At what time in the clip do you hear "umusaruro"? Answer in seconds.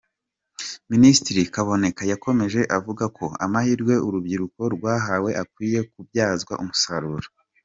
6.63-7.27